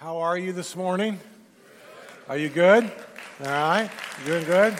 [0.00, 1.18] How are you this morning?
[2.28, 2.84] Are you good?
[3.40, 3.90] All right.
[4.24, 4.78] Doing good?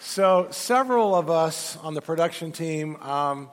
[0.00, 3.48] So, several of us on the production team, um,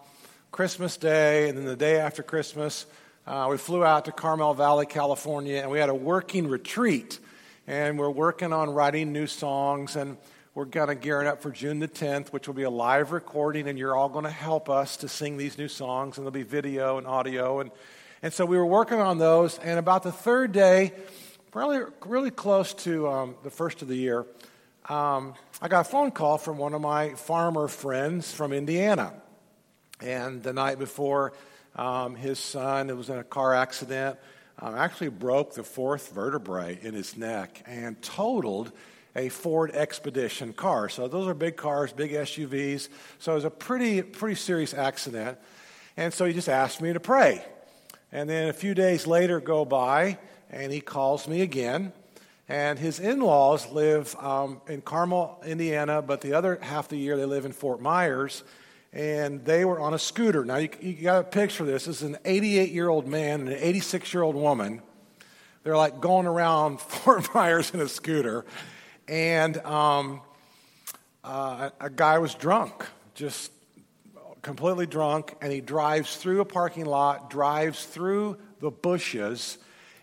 [0.51, 2.87] Christmas Day and then the day after Christmas,
[3.25, 7.19] uh, we flew out to Carmel Valley, California, and we had a working retreat.
[7.65, 10.17] And we're working on writing new songs, and
[10.55, 13.69] we're kind of gearing up for June the 10th, which will be a live recording,
[13.69, 16.43] and you're all going to help us to sing these new songs, and there'll be
[16.43, 17.61] video and audio.
[17.61, 17.71] And,
[18.21, 20.93] and so we were working on those, and about the third day,
[21.51, 24.25] probably really close to um, the first of the year,
[24.89, 29.13] um, I got a phone call from one of my farmer friends from Indiana.
[30.01, 31.33] And the night before,
[31.75, 34.19] um, his son was in a car accident,
[34.59, 38.71] um, actually broke the fourth vertebrae in his neck and totaled
[39.15, 40.89] a Ford Expedition car.
[40.89, 42.89] So those are big cars, big SUVs.
[43.19, 45.37] So it was a pretty, pretty serious accident.
[45.97, 47.43] And so he just asked me to pray.
[48.15, 50.17] And then a few days later go by,
[50.49, 51.91] and he calls me again.
[52.47, 56.97] And his in laws live um, in Carmel, Indiana, but the other half of the
[56.97, 58.45] year they live in Fort Myers
[58.93, 60.45] and they were on a scooter.
[60.45, 61.83] Now, you, you got to picture this.
[61.83, 64.81] This is an 88 year old man and an 86 year old woman.
[65.63, 68.45] They're like going around Fort Myers in a scooter.
[69.09, 70.21] And um,
[71.21, 73.51] uh, a guy was drunk, just
[74.45, 79.57] completely drunk, and he drives through a parking lot, drives through the bushes,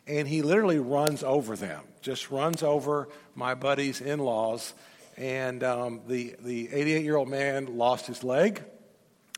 [0.08, 4.74] and he literally runs over them, just runs over my buddy's in laws.
[5.16, 8.64] And um, the 88 year old man lost his leg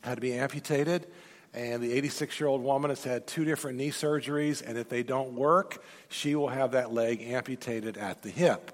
[0.02, 1.06] had to be amputated.
[1.52, 5.02] And the 86 year old woman has had two different knee surgeries, and if they
[5.02, 8.72] don't work, she will have that leg amputated at the hip.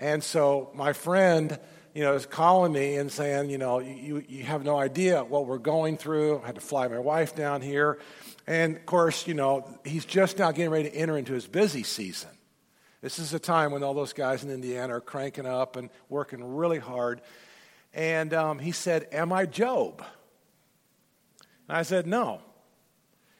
[0.00, 1.60] And so my friend,
[1.94, 5.46] you know, is calling me and saying, you know, you, you have no idea what
[5.46, 6.40] we're going through.
[6.42, 7.98] I had to fly my wife down here.
[8.46, 11.82] And of course, you know, he's just now getting ready to enter into his busy
[11.82, 12.30] season.
[13.00, 16.42] This is a time when all those guys in Indiana are cranking up and working
[16.56, 17.22] really hard.
[17.94, 20.04] And um, he said, Am I Job?
[21.68, 22.42] And I said, No.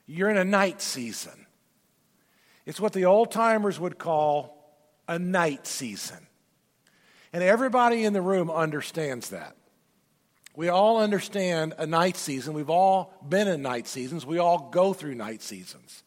[0.06, 1.46] You're in a night season.
[2.66, 4.76] It's what the old timers would call
[5.06, 6.26] a night season.
[7.32, 9.56] And everybody in the room understands that.
[10.56, 12.54] We all understand a night season.
[12.54, 14.26] We've all been in night seasons.
[14.26, 16.02] We all go through night seasons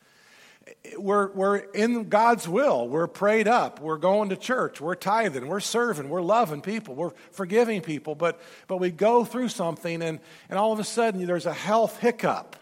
[0.97, 2.87] we're, we're in God's will.
[2.87, 3.79] We're prayed up.
[3.79, 4.79] We're going to church.
[4.79, 5.47] We're tithing.
[5.47, 6.09] We're serving.
[6.09, 6.95] We're loving people.
[6.95, 8.15] We're forgiving people.
[8.15, 10.19] But, but we go through something, and,
[10.49, 12.55] and all of a sudden there's a health hiccup,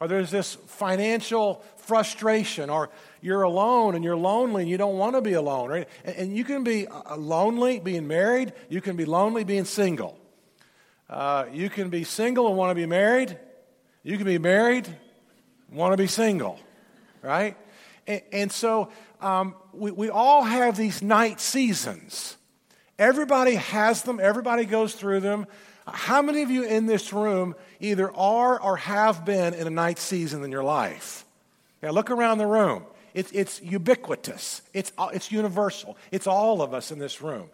[0.00, 2.90] or there's this financial frustration, or
[3.24, 5.68] you're alone and you're lonely and you don't want to be alone.
[5.68, 5.88] Right?
[6.04, 10.18] And, and you can be uh, lonely being married, you can be lonely being single.
[11.10, 13.36] Uh, you can be single and want to be married.
[14.02, 14.88] You can be married,
[15.70, 16.58] want to be single
[17.24, 17.56] right?
[18.06, 18.90] And, and so
[19.20, 22.36] um, we, we all have these night seasons.
[22.98, 25.46] Everybody has them, everybody goes through them.
[25.86, 29.98] How many of you in this room either are or have been in a night
[29.98, 31.26] season in your life?
[31.82, 32.84] Now, look around the room.
[33.14, 35.96] It's, it's ubiquitous, it's, it's universal.
[36.10, 37.48] It's all of us in this room.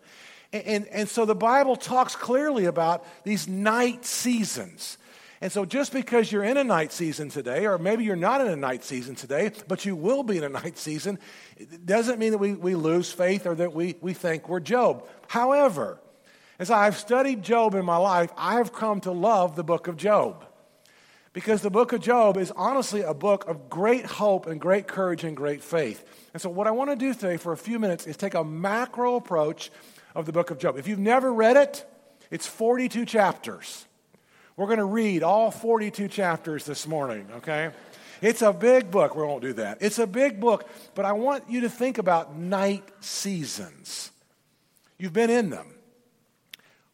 [0.53, 4.97] And, and, and so the Bible talks clearly about these night seasons.
[5.43, 8.49] And so, just because you're in a night season today, or maybe you're not in
[8.49, 11.19] a night season today, but you will be in a night season,
[11.87, 15.09] doesn't mean that we, we lose faith or that we, we think we're Job.
[15.29, 15.99] However,
[16.59, 19.97] as I've studied Job in my life, I have come to love the book of
[19.97, 20.45] Job.
[21.33, 25.23] Because the book of Job is honestly a book of great hope and great courage
[25.23, 26.05] and great faith.
[26.33, 28.43] And so, what I want to do today for a few minutes is take a
[28.43, 29.71] macro approach
[30.15, 30.77] of the book of Job.
[30.77, 31.87] If you've never read it,
[32.31, 33.87] it's 42 chapters.
[34.57, 37.71] We're going to read all 42 chapters this morning, okay?
[38.21, 39.15] It's a big book.
[39.15, 39.79] We won't do that.
[39.81, 44.11] It's a big book, but I want you to think about night seasons.
[44.99, 45.67] You've been in them.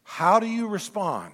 [0.03, 1.33] How do you respond?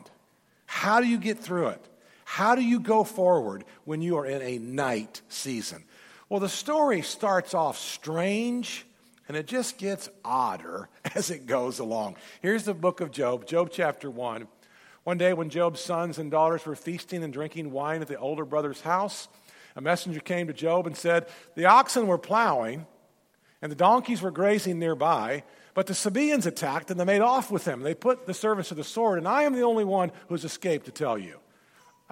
[0.65, 1.85] How do you get through it?
[2.33, 5.83] How do you go forward when you are in a night season?
[6.29, 8.87] Well, the story starts off strange
[9.27, 12.15] and it just gets odder as it goes along.
[12.41, 14.47] Here's the book of Job, Job chapter 1.
[15.03, 18.45] One day, when Job's sons and daughters were feasting and drinking wine at the older
[18.45, 19.27] brother's house,
[19.75, 22.87] a messenger came to Job and said, The oxen were plowing,
[23.61, 25.43] and the donkeys were grazing nearby,
[25.75, 27.81] but the Sabaeans attacked, and they made off with them.
[27.81, 30.87] They put the servants to the sword, and I am the only one who's escaped
[30.87, 31.37] to tell you.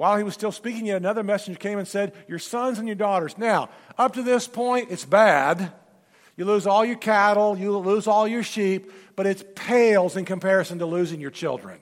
[0.00, 2.94] While he was still speaking, yet another messenger came and said, Your sons and your
[2.94, 3.36] daughters.
[3.36, 3.68] Now,
[3.98, 5.74] up to this point, it's bad.
[6.38, 10.78] You lose all your cattle, you lose all your sheep, but it pales in comparison
[10.78, 11.80] to losing your children.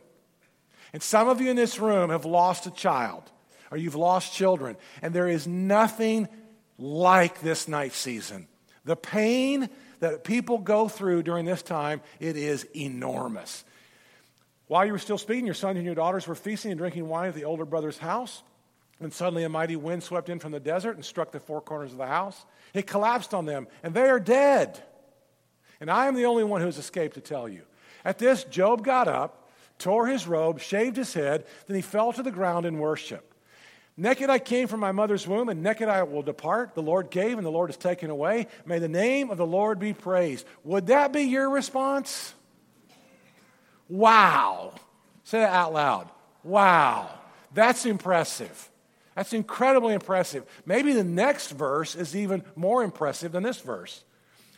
[0.93, 3.23] And some of you in this room have lost a child,
[3.71, 6.27] or you've lost children, and there is nothing
[6.77, 8.49] like this night season.
[8.85, 9.71] The pain
[10.01, 13.65] that people go through during this time, it is enormous.
[14.69, 17.29] While you were still speaking, your sons and your daughters were feasting and drinking wine
[17.29, 18.43] at the older brother's house.
[19.01, 21.93] And suddenly a mighty wind swept in from the desert and struck the four corners
[21.93, 22.45] of the house.
[22.75, 24.83] It collapsed on them, and they are dead.
[25.81, 27.63] And I am the only one who has escaped to tell you.
[28.05, 29.49] At this, Job got up,
[29.79, 33.35] tore his robe, shaved his head, then he fell to the ground in worship.
[33.97, 36.75] Naked I came from my mother's womb, and naked I will depart.
[36.75, 38.47] The Lord gave, and the Lord has taken away.
[38.67, 40.47] May the name of the Lord be praised.
[40.65, 42.35] Would that be your response?
[43.89, 44.75] Wow.
[45.25, 46.09] Say that out loud.
[46.43, 47.11] Wow.
[47.55, 48.71] That's impressive.
[49.15, 50.45] That's incredibly impressive.
[50.65, 54.05] Maybe the next verse is even more impressive than this verse.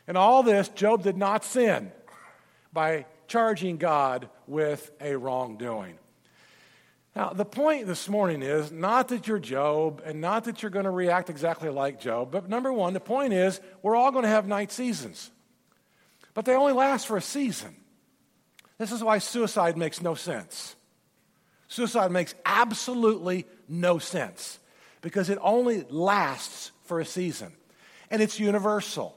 [0.06, 1.92] In all this, Job did not sin
[2.72, 5.98] by charging God with a wrongdoing.
[7.16, 10.84] Now, the point this morning is not that you're Job and not that you're going
[10.84, 14.28] to react exactly like Job, but number one, the point is we're all going to
[14.28, 15.30] have night seasons.
[16.34, 17.74] But they only last for a season.
[18.80, 20.74] This is why suicide makes no sense.
[21.68, 24.58] Suicide makes absolutely no sense
[25.02, 27.52] because it only lasts for a season.
[28.10, 29.14] And it's universal.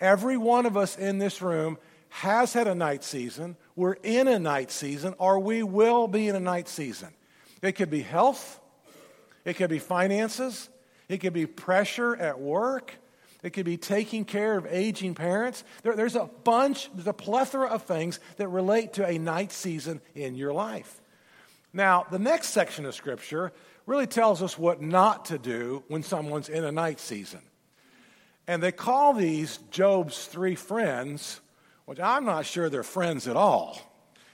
[0.00, 1.76] Every one of us in this room
[2.08, 6.34] has had a night season, we're in a night season, or we will be in
[6.34, 7.10] a night season.
[7.60, 8.60] It could be health,
[9.44, 10.70] it could be finances,
[11.10, 12.94] it could be pressure at work,
[13.42, 15.64] it could be taking care of aging parents.
[15.82, 20.00] There, there's a bunch, there's a plethora of things that relate to a night season
[20.14, 21.00] in your life.
[21.72, 23.52] Now, the next section of Scripture
[23.86, 27.40] really tells us what not to do when someone's in a night season.
[28.46, 31.40] And they call these Job's three friends,
[31.84, 33.78] which I'm not sure they're friends at all.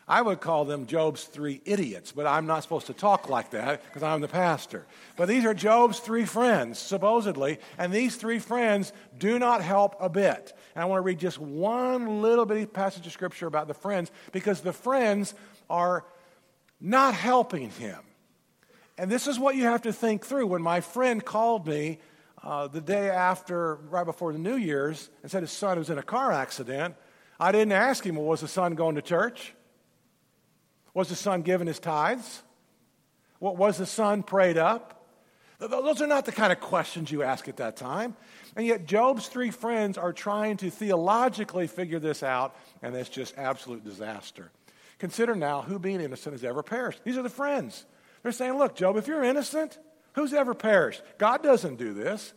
[0.09, 3.85] I would call them Job's three idiots, but I'm not supposed to talk like that
[3.85, 4.87] because I'm the pastor.
[5.17, 10.09] But these are Job's three friends, supposedly, and these three friends do not help a
[10.09, 10.55] bit.
[10.75, 14.11] And I want to read just one little bitty passage of scripture about the friends
[14.33, 15.35] because the friends
[15.69, 16.07] are
[16.81, 17.99] not helping him.
[18.97, 20.47] And this is what you have to think through.
[20.47, 21.99] When my friend called me
[22.43, 25.99] uh, the day after, right before the New Year's, and said his son was in
[25.99, 26.95] a car accident,
[27.39, 29.53] I didn't ask him, well, was the son going to church?
[30.95, 32.43] Was the son given his tithes?
[33.39, 34.95] What was the son prayed up?
[35.59, 38.17] Those are not the kind of questions you ask at that time.
[38.55, 43.37] And yet, Job's three friends are trying to theologically figure this out, and it's just
[43.37, 44.51] absolute disaster.
[44.99, 47.03] Consider now who being innocent has ever perished.
[47.05, 47.85] These are the friends.
[48.23, 49.79] They're saying, Look, Job, if you're innocent,
[50.13, 51.03] who's ever perished?
[51.19, 52.33] God doesn't do this.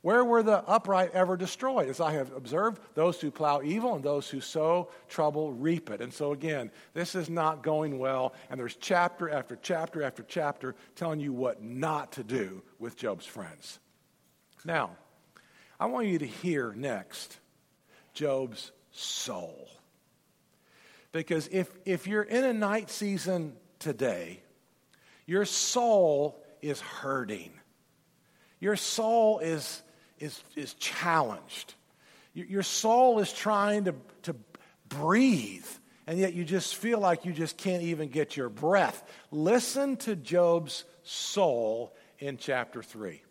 [0.00, 1.88] Where were the upright ever destroyed?
[1.88, 6.00] As I have observed, those who plow evil and those who sow trouble reap it.
[6.00, 10.76] And so, again, this is not going well, and there's chapter after chapter after chapter
[10.94, 13.80] telling you what not to do with Job's friends.
[14.64, 14.90] Now,
[15.80, 17.36] I want you to hear next
[18.14, 19.68] Job's soul.
[21.10, 24.42] Because if, if you're in a night season today,
[25.26, 27.50] your soul is hurting.
[28.60, 29.82] Your soul is
[30.20, 31.74] is, is challenged.
[32.34, 34.36] Your soul is trying to, to
[34.88, 35.66] breathe,
[36.06, 39.02] and yet you just feel like you just can't even get your breath.
[39.30, 43.22] Listen to Job's soul in chapter 3.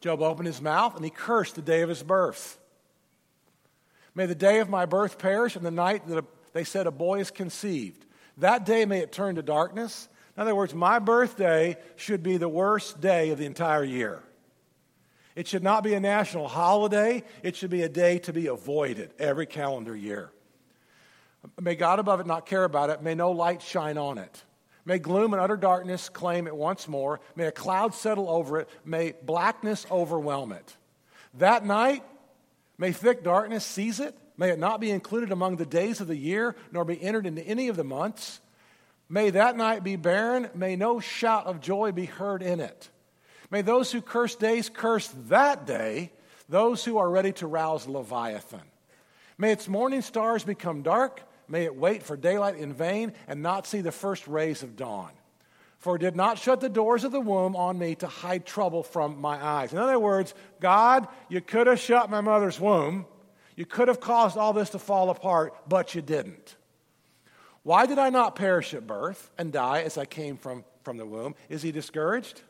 [0.00, 2.58] Job opened his mouth and he cursed the day of his birth.
[4.14, 7.20] May the day of my birth perish and the night that they said a boy
[7.20, 8.04] is conceived.
[8.38, 10.08] That day may it turn to darkness.
[10.36, 14.22] In other words, my birthday should be the worst day of the entire year.
[15.36, 17.22] It should not be a national holiday.
[17.42, 20.32] It should be a day to be avoided every calendar year.
[21.60, 23.02] May God above it not care about it.
[23.02, 24.42] May no light shine on it.
[24.86, 27.20] May gloom and utter darkness claim it once more.
[27.34, 28.68] May a cloud settle over it.
[28.84, 30.76] May blackness overwhelm it.
[31.34, 32.02] That night,
[32.78, 34.16] may thick darkness seize it.
[34.38, 37.42] May it not be included among the days of the year, nor be entered into
[37.42, 38.40] any of the months.
[39.08, 40.48] May that night be barren.
[40.54, 42.90] May no shout of joy be heard in it.
[43.50, 46.12] May those who curse days curse that day,
[46.48, 48.62] those who are ready to rouse Leviathan.
[49.38, 51.22] May its morning stars become dark.
[51.48, 55.10] May it wait for daylight in vain and not see the first rays of dawn.
[55.78, 58.82] For it did not shut the doors of the womb on me to hide trouble
[58.82, 59.72] from my eyes.
[59.72, 63.06] In other words, God, you could have shut my mother's womb.
[63.54, 66.56] You could have caused all this to fall apart, but you didn't.
[67.62, 71.06] Why did I not perish at birth and die as I came from, from the
[71.06, 71.34] womb?
[71.48, 72.42] Is he discouraged?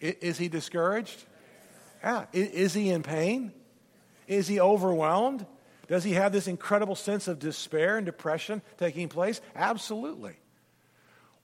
[0.00, 1.24] Is he discouraged?
[2.02, 2.26] Yeah.
[2.32, 3.52] Is he in pain?
[4.26, 5.46] Is he overwhelmed?
[5.88, 9.40] Does he have this incredible sense of despair and depression taking place?
[9.54, 10.36] Absolutely.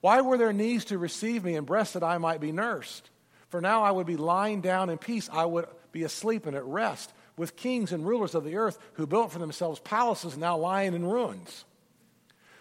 [0.00, 3.10] Why were there knees to receive me and breasts that I might be nursed?
[3.48, 5.28] For now I would be lying down in peace.
[5.32, 9.06] I would be asleep and at rest with kings and rulers of the earth who
[9.06, 11.64] built for themselves palaces now lying in ruins,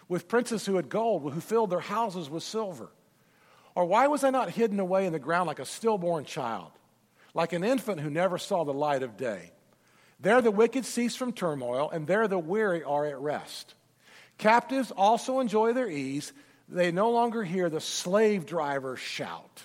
[0.08, 2.90] with princes who had gold, who filled their houses with silver.
[3.76, 6.72] Or why was I not hidden away in the ground like a stillborn child,
[7.34, 9.52] like an infant who never saw the light of day?
[10.18, 13.74] There the wicked cease from turmoil, and there the weary are at rest.
[14.38, 16.32] Captives also enjoy their ease.
[16.70, 19.62] They no longer hear the slave drivers shout.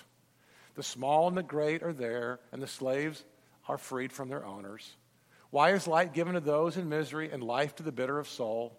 [0.74, 3.24] The small and the great are there, and the slaves
[3.66, 4.94] are freed from their owners.
[5.48, 8.78] Why is light given to those in misery and life to the bitter of soul?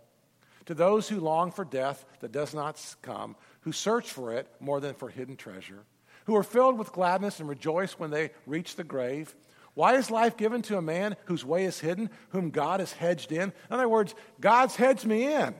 [0.68, 4.79] To those who long for death that does not come, who search for it more
[4.79, 5.84] than for hidden treasure,
[6.25, 9.34] who are filled with gladness and rejoice when they reach the grave.
[9.74, 13.32] Why is life given to a man whose way is hidden, whom God has hedged
[13.32, 13.41] in?
[13.41, 15.55] In other words, God's hedged me in.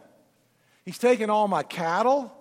[0.86, 2.32] He's taken all my cattle,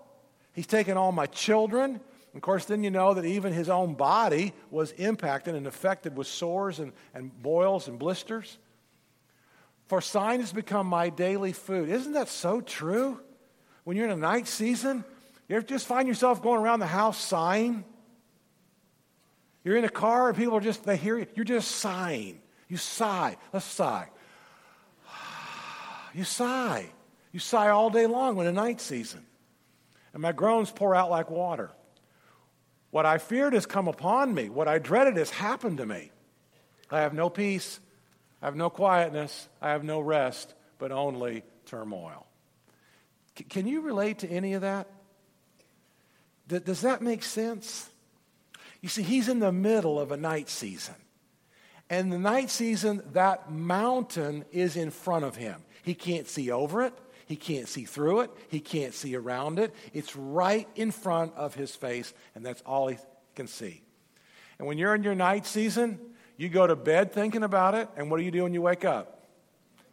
[0.52, 2.00] He's taken all my children.
[2.34, 6.26] Of course, then you know that even his own body was impacted and affected with
[6.26, 8.58] sores and, and boils and blisters.
[9.86, 11.90] For sign has become my daily food.
[11.90, 13.20] Isn't that so true?
[13.84, 15.04] When you're in a night season,
[15.48, 17.84] you ever just find yourself going around the house sighing?
[19.64, 22.40] You're in a car and people are just, they hear you, you're just sighing.
[22.68, 23.36] You sigh.
[23.52, 24.08] Let's sigh.
[26.14, 26.86] You sigh.
[27.32, 29.24] You sigh all day long when the night season.
[30.12, 31.70] And my groans pour out like water.
[32.90, 34.50] What I feared has come upon me.
[34.50, 36.12] What I dreaded has happened to me.
[36.90, 37.80] I have no peace.
[38.42, 39.48] I have no quietness.
[39.62, 42.26] I have no rest, but only turmoil.
[43.38, 44.88] C- can you relate to any of that?
[46.48, 47.88] D- does that make sense?
[48.80, 50.94] You see, he's in the middle of a night season.
[51.88, 55.62] And the night season, that mountain is in front of him.
[55.82, 56.94] He can't see over it.
[57.26, 58.30] He can't see through it.
[58.48, 59.74] He can't see around it.
[59.92, 62.98] It's right in front of his face, and that's all he
[63.34, 63.82] can see.
[64.58, 65.98] And when you're in your night season,
[66.36, 68.84] you go to bed thinking about it, and what do you do when you wake
[68.84, 69.26] up?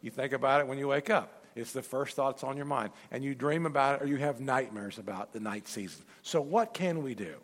[0.00, 1.39] You think about it when you wake up.
[1.54, 2.90] It's the first thoughts on your mind.
[3.10, 6.04] And you dream about it or you have nightmares about the night season.
[6.22, 7.34] So, what can we do?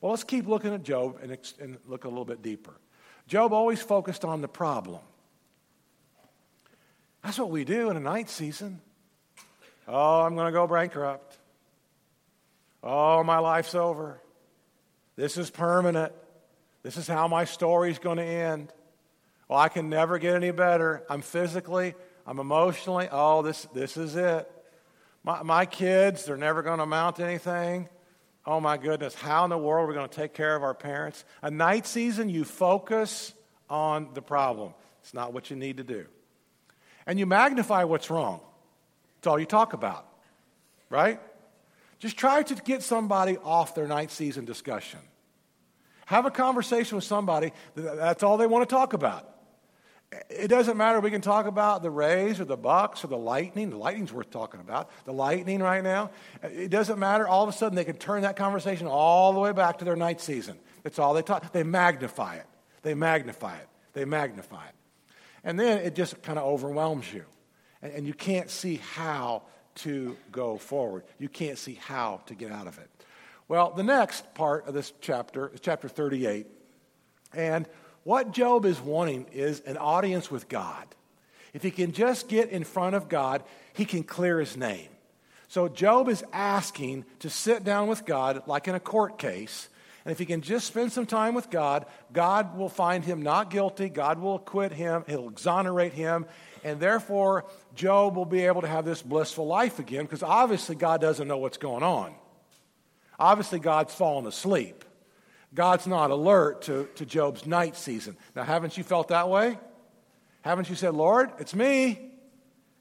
[0.00, 2.74] Well, let's keep looking at Job and, and look a little bit deeper.
[3.26, 5.00] Job always focused on the problem.
[7.22, 8.80] That's what we do in a night season.
[9.86, 11.36] Oh, I'm going to go bankrupt.
[12.82, 14.20] Oh, my life's over.
[15.16, 16.12] This is permanent.
[16.82, 18.72] This is how my story's going to end.
[19.48, 21.02] Well, I can never get any better.
[21.10, 21.94] I'm physically,
[22.26, 23.08] I'm emotionally.
[23.10, 24.50] Oh, this, this is it.
[25.22, 27.88] My, my kids, they're never going to amount to anything.
[28.46, 29.14] Oh, my goodness.
[29.14, 31.24] How in the world are we going to take care of our parents?
[31.42, 33.34] A night season, you focus
[33.68, 34.74] on the problem.
[35.02, 36.06] It's not what you need to do.
[37.06, 38.40] And you magnify what's wrong.
[39.18, 40.06] It's all you talk about,
[40.88, 41.20] right?
[41.98, 45.00] Just try to get somebody off their night season discussion.
[46.06, 49.29] Have a conversation with somebody, that's all they want to talk about.
[50.28, 50.98] It doesn't matter.
[50.98, 53.70] We can talk about the Rays or the Bucs or the Lightning.
[53.70, 54.90] The Lightning's worth talking about.
[55.04, 56.10] The Lightning right now.
[56.42, 57.28] It doesn't matter.
[57.28, 59.94] All of a sudden, they can turn that conversation all the way back to their
[59.94, 60.58] night season.
[60.82, 61.52] That's all they talk.
[61.52, 62.46] They magnify it.
[62.82, 63.68] They magnify it.
[63.92, 64.74] They magnify it.
[65.44, 67.24] And then it just kind of overwhelms you
[67.82, 69.42] and, and you can't see how
[69.76, 71.04] to go forward.
[71.18, 72.90] You can't see how to get out of it.
[73.48, 76.46] Well, the next part of this chapter is chapter 38.
[77.32, 77.68] And
[78.10, 80.84] what Job is wanting is an audience with God.
[81.54, 84.88] If he can just get in front of God, he can clear his name.
[85.46, 89.68] So Job is asking to sit down with God like in a court case.
[90.04, 93.48] And if he can just spend some time with God, God will find him not
[93.48, 93.88] guilty.
[93.88, 95.04] God will acquit him.
[95.06, 96.26] He'll exonerate him
[96.64, 97.44] and therefore
[97.76, 101.38] Job will be able to have this blissful life again because obviously God doesn't know
[101.38, 102.12] what's going on.
[103.20, 104.84] Obviously, God's fallen asleep.
[105.54, 108.16] God's not alert to, to Job's night season.
[108.36, 109.58] Now, haven't you felt that way?
[110.42, 112.10] Haven't you said, Lord, it's me?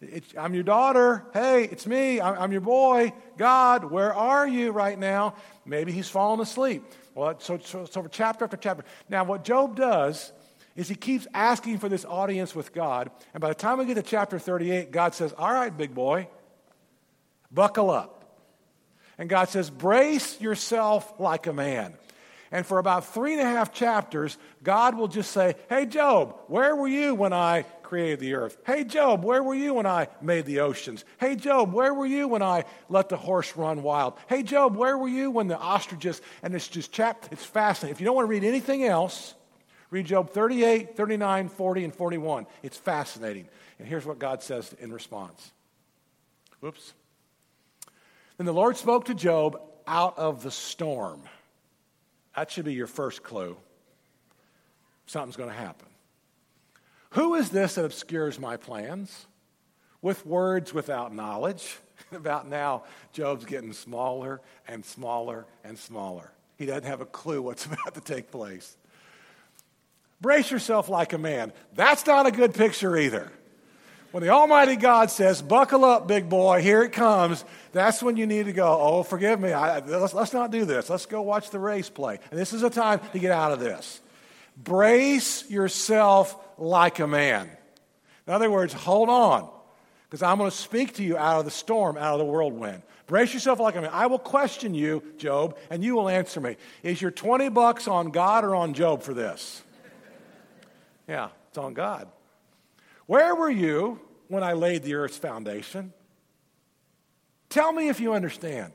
[0.01, 1.25] It's, I'm your daughter.
[1.33, 2.21] Hey, it's me.
[2.21, 3.11] I'm, I'm, your boy.
[3.37, 5.35] God, where are you right now?
[5.65, 6.83] Maybe he's fallen asleep.
[7.15, 8.85] Well, so, so, so chapter after chapter.
[9.09, 10.31] Now, what Job does
[10.75, 13.11] is he keeps asking for this audience with God.
[13.33, 16.29] And by the time we get to chapter 38, God says, All right, big boy,
[17.51, 18.15] buckle up.
[19.17, 21.95] And God says, Brace yourself like a man.
[22.51, 26.75] And for about three and a half chapters, God will just say, Hey, Job, where
[26.75, 28.55] were you when I created the earth.
[28.67, 31.03] Hey, Job, where were you when I made the oceans?
[31.19, 34.13] Hey, Job, where were you when I let the horse run wild?
[34.27, 37.95] Hey, Job, where were you when the ostriches, and it's just chap, it's fascinating.
[37.95, 39.33] If you don't want to read anything else,
[39.89, 42.45] read Job 38, 39, 40, and 41.
[42.61, 43.49] It's fascinating.
[43.79, 45.51] And here's what God says in response.
[46.59, 46.93] Whoops.
[48.37, 51.23] Then the Lord spoke to Job out of the storm.
[52.39, 53.57] That should be your first clue.
[55.07, 55.89] Something's going to happen.
[57.09, 59.27] Who is this that obscures my plans
[60.01, 61.75] with words without knowledge?
[62.13, 66.31] About now, Job's getting smaller and smaller and smaller.
[66.57, 68.77] He doesn't have a clue what's about to take place.
[70.21, 71.51] Brace yourself like a man.
[71.73, 73.33] That's not a good picture either.
[74.11, 78.25] When the Almighty God says, Buckle up, big boy, here it comes, that's when you
[78.25, 79.51] need to go, Oh, forgive me.
[79.53, 80.89] I, let's, let's not do this.
[80.89, 82.19] Let's go watch the Rays play.
[82.31, 84.01] And this is a time to get out of this.
[84.57, 87.49] Brace yourself like a man.
[88.27, 89.49] In other words, hold on,
[90.03, 92.81] because I'm going to speak to you out of the storm, out of the whirlwind.
[93.07, 93.89] Brace yourself like a man.
[93.91, 96.57] I will question you, Job, and you will answer me.
[96.83, 99.63] Is your 20 bucks on God or on Job for this?
[101.07, 102.07] Yeah, it's on God.
[103.09, 105.93] Where were you when I laid the earth's foundation?
[107.49, 108.71] Tell me if you understand.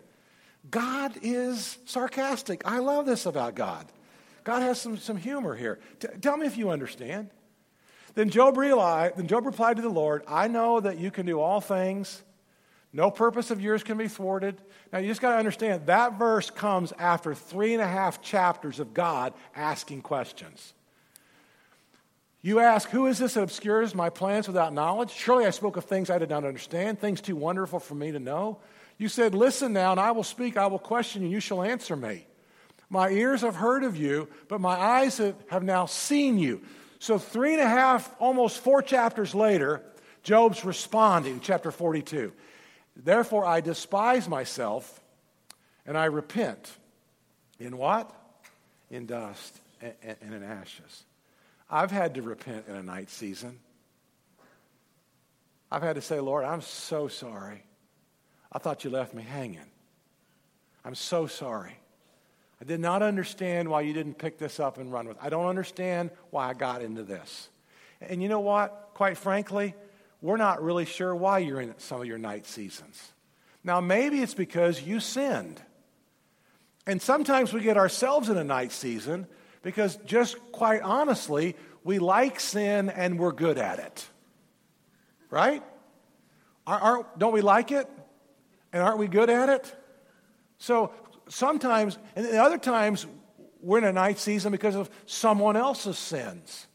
[0.68, 2.62] God is sarcastic.
[2.64, 3.86] I love this about God.
[4.42, 5.78] God has some, some humor here.
[6.00, 7.30] T- tell me if you understand.
[8.16, 11.38] Then Job realized, then Job replied to the Lord, I know that you can do
[11.38, 12.20] all things.
[12.92, 14.60] No purpose of yours can be thwarted.
[14.92, 18.80] Now you just got to understand that verse comes after three and a half chapters
[18.80, 20.74] of God asking questions.
[22.44, 25.10] You ask, Who is this that obscures my plans without knowledge?
[25.10, 28.18] Surely I spoke of things I did not understand, things too wonderful for me to
[28.18, 28.58] know.
[28.98, 31.62] You said, Listen now, and I will speak, I will question you, and you shall
[31.62, 32.26] answer me.
[32.90, 35.16] My ears have heard of you, but my eyes
[35.48, 36.60] have, now seen you.
[36.98, 39.80] So, three and a half, almost four chapters later,
[40.22, 42.30] Job's responding, chapter 42.
[42.94, 45.00] Therefore, I despise myself
[45.86, 46.70] and I repent.
[47.58, 48.14] In what?
[48.90, 51.04] In dust and, in ashes.
[51.70, 53.58] I've had to repent in a night season.
[55.70, 57.64] I've had to say, Lord, I'm so sorry.
[58.52, 59.70] I thought you left me hanging.
[60.84, 61.76] I'm so sorry.
[62.60, 65.22] I did not understand why you didn't pick this up and run with it.
[65.24, 67.48] I don't understand why I got into this.
[68.00, 68.90] And you know what?
[68.94, 69.74] Quite frankly,
[70.20, 73.12] we're not really sure why you're in some of your night seasons.
[73.64, 75.60] Now, maybe it's because you sinned.
[76.86, 79.26] And sometimes we get ourselves in a night season
[79.64, 84.06] because, just quite honestly, we like sin and we're good at it.
[85.30, 85.62] Right?
[86.66, 87.90] Aren't, don't we like it?
[88.72, 89.74] And aren't we good at it?
[90.58, 90.92] So
[91.28, 93.06] sometimes, and other times,
[93.60, 96.66] we're in a night season because of someone else's sins.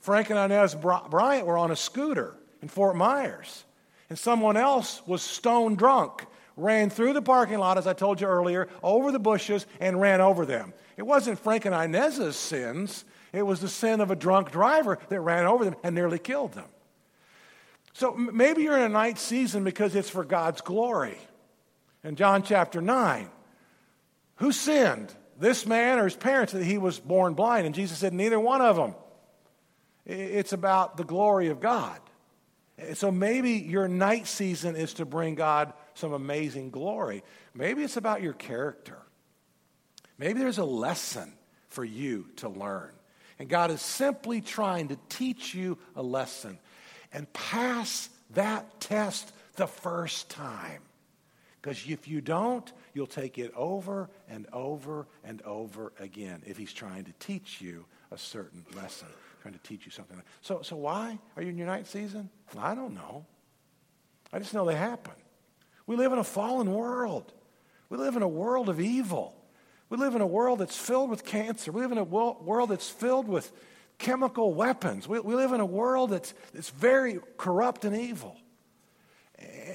[0.00, 3.64] Frank and Inez Bryant were on a scooter in Fort Myers,
[4.08, 8.26] and someone else was stone drunk, ran through the parking lot, as I told you
[8.26, 10.72] earlier, over the bushes, and ran over them.
[10.96, 15.20] It wasn't Frank and Inez's sins, it was the sin of a drunk driver that
[15.20, 16.68] ran over them and nearly killed them.
[17.92, 21.18] So maybe you're in a night season because it's for God's glory.
[22.02, 23.28] In John chapter 9,
[24.36, 25.14] who sinned?
[25.38, 27.66] This man or his parents that he was born blind?
[27.66, 28.94] And Jesus said, Neither one of them.
[30.06, 31.98] It's about the glory of God.
[32.94, 37.22] So maybe your night season is to bring God some amazing glory.
[37.54, 38.98] Maybe it's about your character.
[40.18, 41.32] Maybe there's a lesson
[41.68, 42.90] for you to learn.
[43.38, 46.58] And God is simply trying to teach you a lesson
[47.12, 50.82] and pass that test the first time.
[51.60, 56.72] Because if you don't, you'll take it over and over and over again if he's
[56.72, 59.08] trying to teach you a certain lesson,
[59.44, 60.22] trying to teach you something.
[60.40, 62.30] So, so why are you in your night season?
[62.58, 63.26] I don't know.
[64.32, 65.12] I just know they happen.
[65.86, 67.30] We live in a fallen world.
[67.90, 69.34] We live in a world of evil.
[69.90, 71.72] We live in a world that's filled with cancer.
[71.72, 73.52] We live in a world that's filled with
[73.98, 75.06] chemical weapons.
[75.06, 78.38] We, we live in a world that's, that's very corrupt and evil.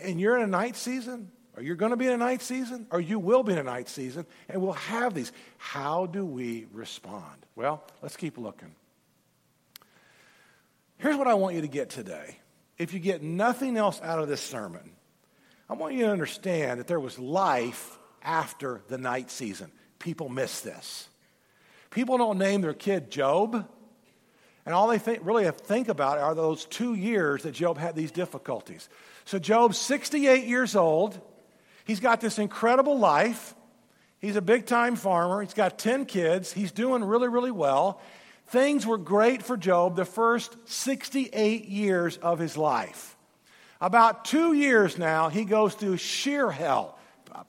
[0.02, 1.30] And you're in a night season?
[1.56, 3.64] Or you're going to be in a night season, or you will be in a
[3.64, 5.32] night season, and we'll have these.
[5.58, 7.46] How do we respond?
[7.56, 8.74] Well, let's keep looking.
[11.00, 12.38] Here's what I want you to get today.
[12.78, 14.92] If you get nothing else out of this sermon,
[15.70, 19.72] I want you to understand that there was life after the night season.
[19.98, 21.08] People miss this.
[21.90, 23.66] People don't name their kid Job,
[24.66, 28.12] and all they think, really think about are those two years that Job had these
[28.12, 28.90] difficulties.
[29.24, 31.20] So Job's 68 years old.
[31.86, 33.56] He's got this incredible life.
[34.20, 35.42] He's a big time farmer.
[35.42, 36.52] He's got 10 kids.
[36.52, 38.02] He's doing really, really well.
[38.50, 43.16] Things were great for Job the first 68 years of his life.
[43.82, 46.98] About two years now, he goes through sheer hell,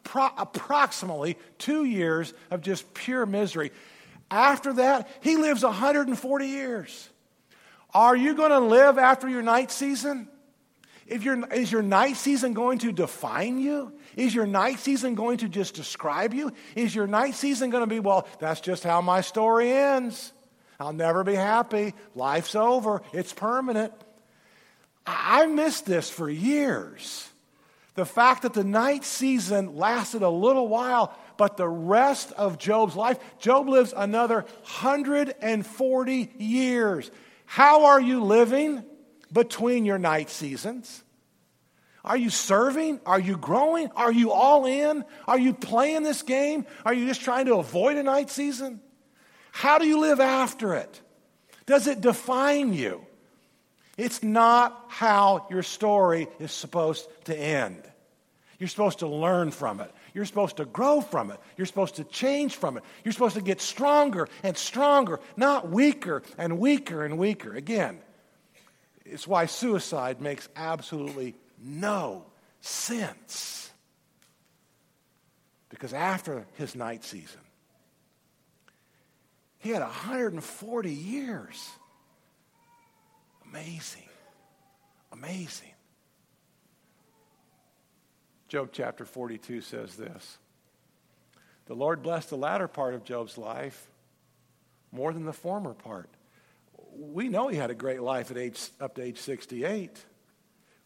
[0.04, 3.72] Pro- approximately two years of just pure misery.
[4.30, 7.08] After that, he lives 140 years.
[7.92, 10.28] Are you going to live after your night season?
[11.06, 13.92] If your, is your night season going to define you?
[14.16, 16.52] Is your night season going to just describe you?
[16.76, 20.32] Is your night season going to be, well, that's just how my story ends?
[20.80, 21.94] I'll never be happy.
[22.14, 23.02] Life's over.
[23.12, 23.92] It's permanent.
[25.06, 27.28] I missed this for years.
[27.96, 32.96] The fact that the night season lasted a little while, but the rest of Job's
[32.96, 37.10] life, Job lives another 140 years.
[37.44, 38.82] How are you living
[39.32, 41.02] between your night seasons?
[42.04, 43.00] Are you serving?
[43.04, 43.90] Are you growing?
[43.96, 45.04] Are you all in?
[45.26, 46.64] Are you playing this game?
[46.86, 48.80] Are you just trying to avoid a night season?
[49.52, 51.00] How do you live after it?
[51.66, 53.04] Does it define you?
[53.96, 57.82] It's not how your story is supposed to end.
[58.58, 59.90] You're supposed to learn from it.
[60.14, 61.40] You're supposed to grow from it.
[61.56, 62.84] You're supposed to change from it.
[63.04, 67.54] You're supposed to get stronger and stronger, not weaker and weaker and weaker.
[67.54, 68.00] Again,
[69.04, 72.26] it's why suicide makes absolutely no
[72.60, 73.70] sense.
[75.68, 77.40] Because after his night season,
[79.60, 81.70] he had 140 years.
[83.48, 84.08] Amazing.
[85.12, 85.72] Amazing.
[88.48, 90.38] Job chapter 42 says this
[91.66, 93.86] The Lord blessed the latter part of Job's life
[94.92, 96.08] more than the former part.
[96.92, 100.04] We know he had a great life at age, up to age 68.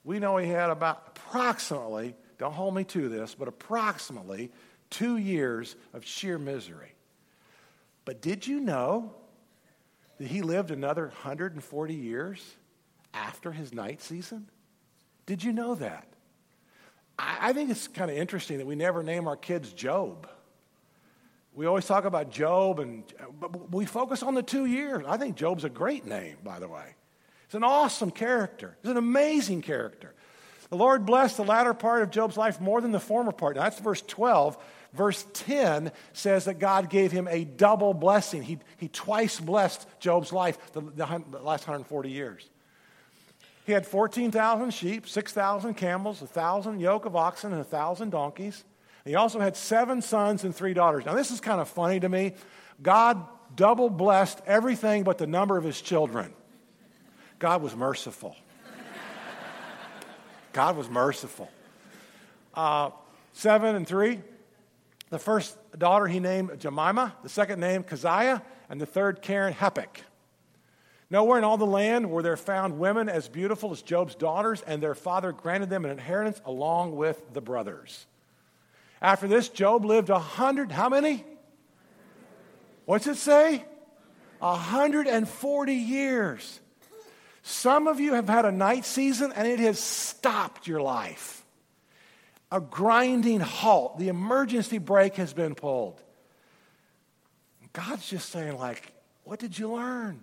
[0.03, 4.51] We know he had about approximately, don't hold me to this, but approximately
[4.91, 6.93] two years of sheer misery.
[8.05, 9.15] But did you know
[10.19, 12.45] that he lived another 140 years
[13.13, 14.49] after his night season?
[15.27, 16.07] Did you know that?
[17.19, 20.29] I, think it's kind of interesting that we never name our kids Job.
[21.55, 23.05] We always talk about Job, and
[23.39, 25.05] but we focus on the two years.
[25.07, 26.97] I think Job's a great name, by the way.
[27.47, 28.77] He's an awesome character.
[28.83, 30.15] He's an amazing character.
[30.71, 33.55] The Lord blessed the latter part of Job's life more than the former part.
[33.55, 34.59] Now, that's verse 12.
[34.95, 38.43] Verse 10 says that God gave him a double blessing.
[38.43, 41.05] He, he twice blessed Job's life the, the
[41.43, 42.49] last 140 years.
[43.67, 48.63] He had 14,000 sheep, 6,000 camels, 1,000 yoke of oxen, and 1,000 donkeys.
[49.05, 51.05] He also had seven sons and three daughters.
[51.05, 52.35] Now, this is kind of funny to me.
[52.81, 53.27] God
[53.57, 56.33] double blessed everything but the number of his children.
[57.39, 58.37] God was merciful.
[60.53, 61.51] God was merciful.
[62.55, 62.91] Uh,
[63.33, 64.21] seven and three.
[65.11, 69.99] The first daughter he named Jemima, the second name Keziah, and the third Keren-Happuch.
[71.11, 74.83] Nowhere in all the land were there found women as beautiful as Job's daughters, and
[74.83, 78.07] their father granted them an inheritance along with the brothers.
[79.01, 81.25] After this, Job lived a hundred, how many?
[82.87, 83.65] What's it say?
[84.41, 86.61] A hundred and forty years.
[87.43, 91.44] Some of you have had a night season and it has stopped your life.
[92.55, 93.99] A grinding halt.
[93.99, 96.01] The emergency brake has been pulled.
[97.73, 98.93] God's just saying, like,
[99.25, 100.23] what did you learn?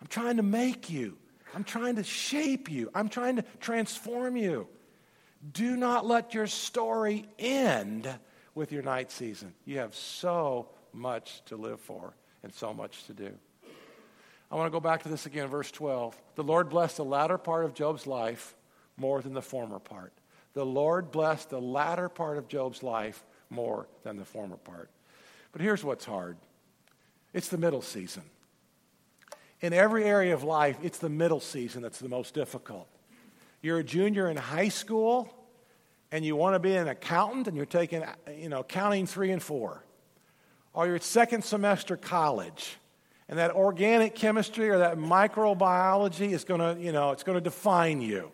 [0.00, 1.18] I'm trying to make you.
[1.52, 2.92] I'm trying to shape you.
[2.94, 4.68] I'm trying to transform you.
[5.52, 8.08] Do not let your story end
[8.54, 9.52] with your night season.
[9.64, 13.32] You have so much to live for and so much to do.
[14.48, 16.16] I want to go back to this again, verse 12.
[16.36, 18.54] The Lord blessed the latter part of Job's life
[18.96, 20.12] more than the former part.
[20.54, 24.90] The Lord blessed the latter part of Job's life more than the former part.
[25.52, 26.36] But here's what's hard
[27.32, 28.22] it's the middle season
[29.62, 32.88] in every area of life, it's the middle season that's the most difficult.
[33.62, 35.32] You're a junior in high school
[36.10, 38.04] and you want to be an accountant and you're taking,
[38.36, 39.84] you know, accounting three and four.
[40.74, 42.76] Or you're at second semester college
[43.28, 47.40] and that organic chemistry or that microbiology is going to, you know, it's going to
[47.42, 48.32] define you.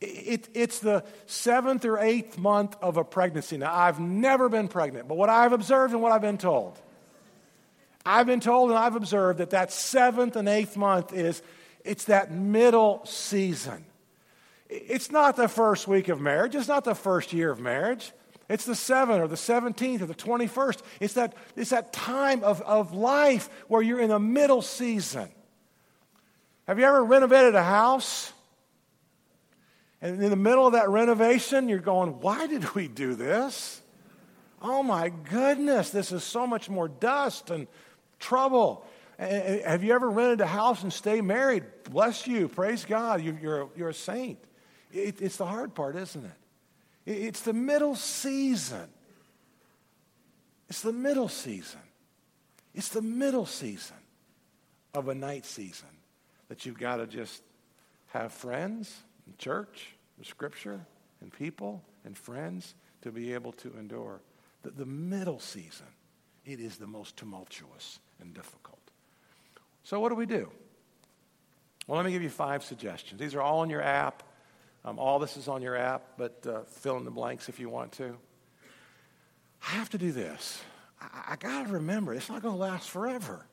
[0.00, 3.56] It, it's the seventh or eighth month of a pregnancy.
[3.56, 6.78] Now, I've never been pregnant, but what I've observed and what I've been told
[8.08, 11.42] I've been told and I've observed that that seventh and eighth month is
[11.84, 13.84] it's that middle season.
[14.70, 16.54] It's not the first week of marriage.
[16.54, 18.12] It's not the first year of marriage.
[18.48, 20.80] It's the 7th or the 17th or the 21st.
[21.00, 25.28] It's that, it's that time of, of life where you're in the middle season.
[26.66, 28.32] Have you ever renovated a house?
[30.00, 33.82] And in the middle of that renovation, you're going, why did we do this?
[34.62, 37.66] Oh my goodness, this is so much more dust and
[38.18, 38.84] trouble.
[39.18, 41.64] Have you ever rented a house and stay married?
[41.90, 42.48] Bless you.
[42.48, 43.22] Praise God.
[43.22, 44.38] You're, a, you're a saint.
[44.92, 46.30] It's the hard part, isn't it?
[47.04, 48.88] It's the middle season.
[50.68, 51.80] It's the middle season.
[52.74, 53.96] It's the middle season
[54.94, 55.88] of a night season
[56.48, 57.42] that you've got to just
[58.08, 58.94] have friends
[59.36, 60.80] church and scripture
[61.20, 64.20] and people and friends to be able to endure.
[64.62, 65.86] The, the middle season,
[66.44, 68.78] it is the most tumultuous and difficult.
[69.84, 70.50] So, what do we do?
[71.86, 73.20] Well, let me give you five suggestions.
[73.20, 74.22] These are all in your app.
[74.84, 77.68] Um, all this is on your app, but uh, fill in the blanks if you
[77.68, 78.16] want to.
[79.66, 80.60] I have to do this.
[81.00, 83.46] I, I got to remember, it's not going to last forever.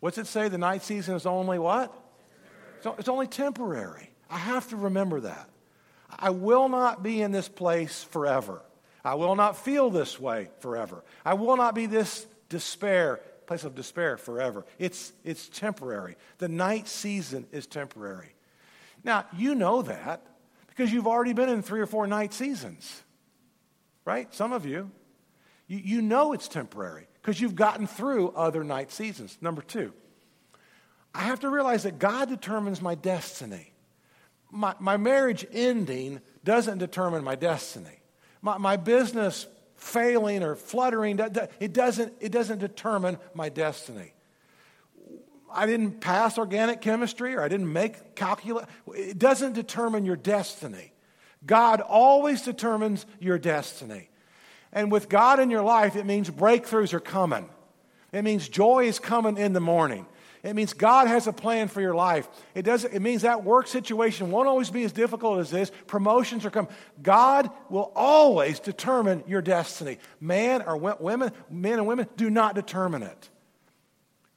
[0.00, 0.48] What's it say?
[0.48, 1.92] The night season is only what?
[2.78, 4.10] It's, it's only temporary.
[4.30, 5.48] I have to remember that.
[6.10, 8.62] I will not be in this place forever.
[9.04, 11.04] I will not feel this way forever.
[11.24, 14.64] I will not be this despair, place of despair forever.
[14.78, 16.16] It's, it's temporary.
[16.38, 18.34] The night season is temporary.
[19.04, 20.22] Now, you know that
[20.66, 23.02] because you've already been in three or four night seasons,
[24.04, 24.32] right?
[24.34, 24.90] Some of you.
[25.68, 29.38] You, you know it's temporary because you've gotten through other night seasons.
[29.40, 29.92] Number two,
[31.14, 33.72] I have to realize that God determines my destiny.
[34.50, 38.00] My, my marriage ending doesn't determine my destiny.
[38.42, 41.18] My, my business failing or fluttering,
[41.60, 44.12] it doesn't, it doesn't determine my destiny.
[45.52, 48.66] I didn't pass organic chemistry or I didn't make calculus.
[48.94, 50.92] It doesn't determine your destiny.
[51.44, 54.08] God always determines your destiny.
[54.72, 57.48] And with God in your life, it means breakthroughs are coming.
[58.12, 60.06] It means joy is coming in the morning.
[60.46, 62.28] It means God has a plan for your life.
[62.54, 65.72] It, doesn't, it means that work situation won't always be as difficult as this.
[65.88, 66.70] Promotions are coming.
[67.02, 69.98] God will always determine your destiny.
[70.20, 73.28] Man or women, men and women do not determine it.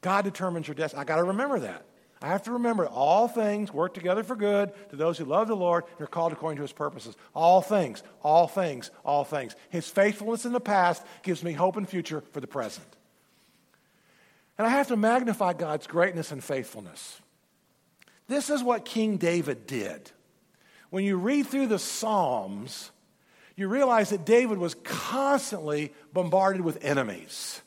[0.00, 1.00] God determines your destiny.
[1.00, 1.84] I got to remember that.
[2.20, 5.54] I have to remember all things work together for good to those who love the
[5.54, 7.16] Lord and are called according to his purposes.
[7.34, 9.54] All things, all things, all things.
[9.68, 12.84] His faithfulness in the past gives me hope and future for the present.
[14.60, 17.18] And I have to magnify God's greatness and faithfulness.
[18.28, 20.10] This is what King David did.
[20.90, 22.90] When you read through the Psalms,
[23.56, 27.62] you realize that David was constantly bombarded with enemies.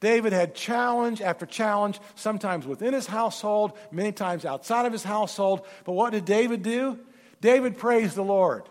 [0.00, 5.66] David had challenge after challenge, sometimes within his household, many times outside of his household.
[5.84, 6.98] But what did David do?
[7.40, 8.64] David praised the Lord.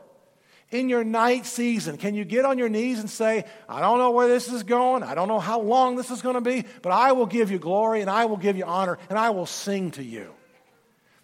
[0.69, 4.11] In your night season, can you get on your knees and say, I don't know
[4.11, 6.91] where this is going, I don't know how long this is going to be, but
[6.91, 9.91] I will give you glory and I will give you honor and I will sing
[9.91, 10.33] to you.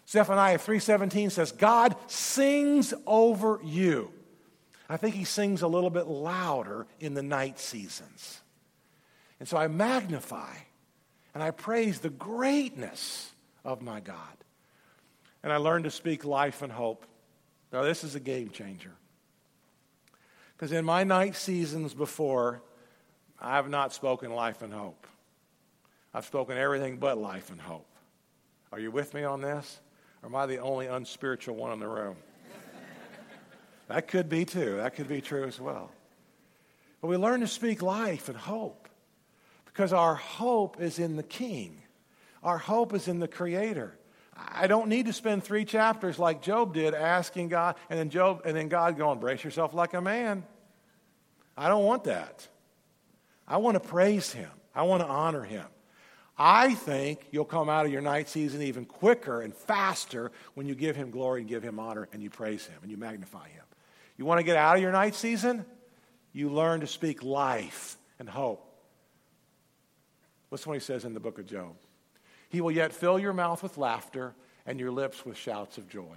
[0.08, 4.10] Zephaniah 3:17 says, God sings over you.
[4.88, 8.40] I think he sings a little bit louder in the night seasons.
[9.40, 10.54] And so I magnify
[11.34, 13.30] and I praise the greatness
[13.64, 14.16] of my God.
[15.42, 17.04] And I learn to speak life and hope.
[17.72, 18.92] Now, this is a game changer.
[20.56, 22.62] Because in my night seasons before,
[23.40, 25.06] I have not spoken life and hope.
[26.12, 27.88] I've spoken everything but life and hope.
[28.72, 29.80] Are you with me on this?
[30.22, 32.16] Or am I the only unspiritual one in the room?
[33.88, 34.76] that could be too.
[34.76, 35.90] That could be true as well.
[37.00, 38.88] But we learn to speak life and hope
[39.66, 41.82] because our hope is in the King.
[42.42, 43.98] Our hope is in the Creator.
[44.36, 48.42] I don't need to spend three chapters like Job did asking God, and then Job,
[48.44, 50.44] and then God going, brace yourself like a man.
[51.56, 52.48] I don't want that.
[53.46, 54.50] I want to praise him.
[54.74, 55.66] I want to honor him.
[56.36, 60.74] I think you'll come out of your night season even quicker and faster when you
[60.74, 63.62] give him glory and give him honor and you praise him and you magnify him.
[64.16, 65.64] You want to get out of your night season?
[66.32, 68.68] You learn to speak life and hope.
[70.50, 71.76] Listen what he says in the book of Job.
[72.54, 74.32] He will yet fill your mouth with laughter
[74.64, 76.14] and your lips with shouts of joy.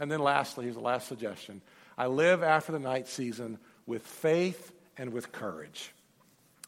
[0.00, 1.62] And then lastly, here's the last suggestion.
[1.96, 5.92] I live after the night season with faith and with courage.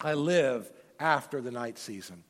[0.01, 2.23] I live after the night season.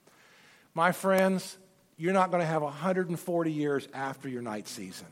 [0.73, 1.59] My friends,
[1.99, 5.09] you're not going to have 140 years after your night season.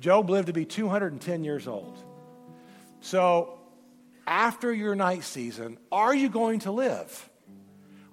[0.00, 1.96] Job lived to be 210 years old.
[3.02, 3.60] So,
[4.26, 7.29] after your night season, are you going to live?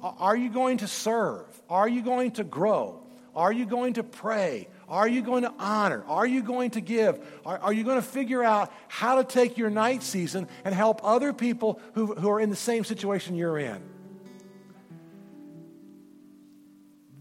[0.01, 1.45] Are you going to serve?
[1.69, 3.01] Are you going to grow?
[3.35, 4.67] Are you going to pray?
[4.89, 6.03] Are you going to honor?
[6.07, 7.19] Are you going to give?
[7.45, 11.01] Are, are, you going to figure out how to take your night season and help
[11.03, 13.81] other people who, who are in the same situation you're in?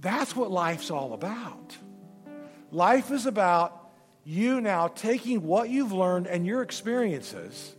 [0.00, 1.76] That's what life's all about.
[2.70, 3.90] Life is about
[4.24, 7.74] you now taking what you've learned and your experiences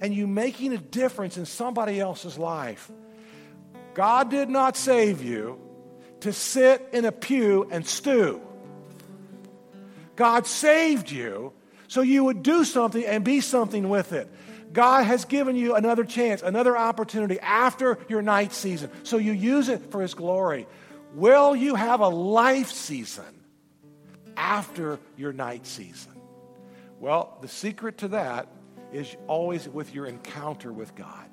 [0.00, 2.90] and you making a difference in somebody else's life.
[4.00, 5.60] God did not save you
[6.20, 8.40] to sit in a pew and stew.
[10.16, 11.52] God saved you
[11.86, 14.26] so you would do something and be something with it.
[14.72, 18.90] God has given you another chance, another opportunity after your night season.
[19.02, 20.66] So you use it for His glory.
[21.14, 23.44] Will you have a life season
[24.34, 26.12] after your night season?
[27.00, 28.48] Well, the secret to that
[28.94, 31.29] is always with your encounter with God.